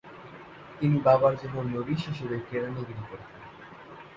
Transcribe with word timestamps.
তিনি 0.79 0.97
বাবার 0.99 1.33
জন্য 1.35 1.55
নবিস 1.73 2.01
হিসেবে 2.09 2.37
কেরানিগিরি 2.49 3.03
করতেন। 3.09 3.41